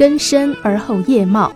[0.00, 1.52] 根深而后叶茂。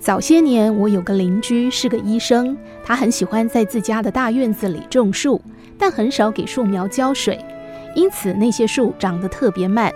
[0.00, 5.38] 早些年，我有个邻居是个医生，他很喜欢在自家的大院子里种树，
[5.76, 7.38] 但很少给树苗浇水，
[7.94, 9.92] 因此那些树长得特别慢。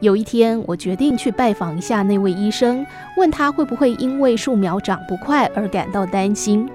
[0.00, 2.84] 有一天，我决定去拜访一下那位医生，
[3.16, 6.68] 问他会不会因为树苗长不快而感到担心。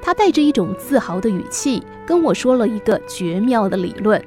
[0.00, 4.24] 他带着一种自豪的语气跟我说了一个绝妙的理论。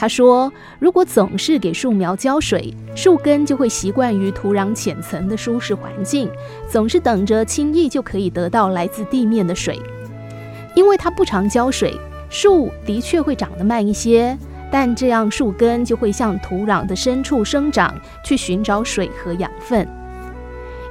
[0.00, 6.30] 他说，如果总是给树苗浇水，树根就会习惯于土壤浅层的舒适环境，
[6.70, 9.76] 总是等着轻易就可以得到来自地面的水。
[10.76, 11.92] 因为它不常浇水，
[12.30, 14.38] 树的确会长得慢一些。
[14.70, 17.92] 但这样，树根就会向土壤的深处生长，
[18.24, 19.84] 去寻找水和养分。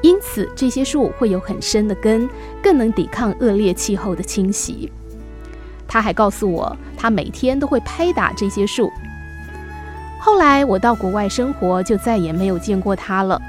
[0.01, 2.29] 因此，这些树会有很深的根，
[2.61, 4.91] 更能抵抗恶劣气候的侵袭。
[5.87, 8.91] 他还告诉我，他每天都会拍打这些树。
[10.19, 13.41] 后来我到国外生活，就再也没有见过他了。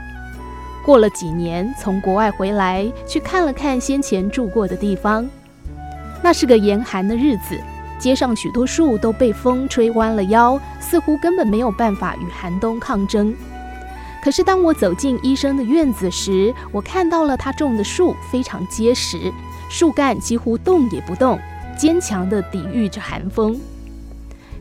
[0.85, 5.29] 过了几年，从国外回来，去看了看先前住过的地方。
[6.23, 7.59] 那是个严寒的日子。
[7.99, 13.35] 街上许多树都被风吹弯了腰，似乎根本没有办法与寒冬抗争。
[14.23, 19.33] 可是当我走进医生的院子时，我看到了他种的树非常结实，
[19.69, 21.41] 树干几乎动也不动，
[21.79, 23.59] 坚强地抵御着寒风。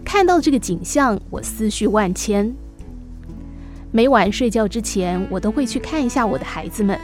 [0.06, 2.54] 看到这个景象，我思绪万千。
[3.92, 6.98] 每晚睡觉之前，我都会去看一下我的孩子们，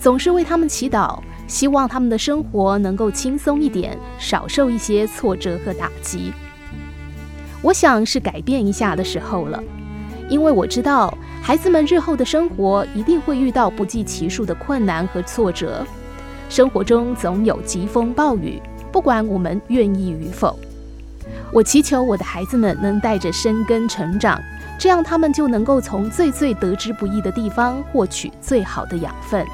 [0.00, 1.20] 总是为他们祈祷。
[1.46, 6.32] 希望他们的生活能够轻松一点，少受一些挫折和打击。
[7.60, 9.62] 我想是改变一下的时候了，
[10.30, 15.86] 因为我知道孩子们日后的生活一定会遇到不计其数的困难和挫折。
[16.48, 18.58] 生活中总有疾风暴雨，
[18.94, 20.56] 不管我们愿意与否。
[21.52, 24.40] 我祈求我的孩子们能带着生根成长，
[24.78, 29.44] 这样他们就能够从最最得之不易的地方获取最好的养分。